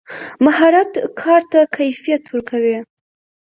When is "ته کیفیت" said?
1.51-2.23